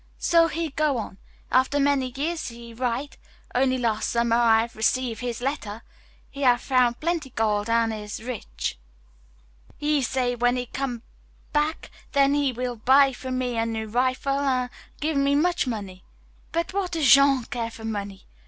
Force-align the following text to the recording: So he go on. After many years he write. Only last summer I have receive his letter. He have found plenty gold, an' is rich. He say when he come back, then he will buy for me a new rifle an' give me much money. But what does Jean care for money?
So 0.17 0.47
he 0.47 0.71
go 0.71 0.97
on. 0.97 1.19
After 1.51 1.79
many 1.79 2.11
years 2.15 2.47
he 2.47 2.73
write. 2.73 3.17
Only 3.53 3.77
last 3.77 4.09
summer 4.09 4.35
I 4.35 4.61
have 4.61 4.75
receive 4.75 5.19
his 5.19 5.41
letter. 5.41 5.83
He 6.31 6.41
have 6.41 6.59
found 6.61 6.99
plenty 6.99 7.29
gold, 7.29 7.69
an' 7.69 7.91
is 7.91 8.19
rich. 8.19 8.79
He 9.77 10.01
say 10.01 10.33
when 10.33 10.55
he 10.57 10.65
come 10.65 11.03
back, 11.53 11.91
then 12.13 12.33
he 12.33 12.51
will 12.51 12.77
buy 12.77 13.13
for 13.13 13.29
me 13.29 13.57
a 13.59 13.65
new 13.67 13.85
rifle 13.85 14.39
an' 14.39 14.71
give 14.99 15.17
me 15.17 15.35
much 15.35 15.67
money. 15.67 16.03
But 16.51 16.73
what 16.73 16.93
does 16.93 17.07
Jean 17.07 17.43
care 17.45 17.69
for 17.69 17.85
money? 17.85 18.25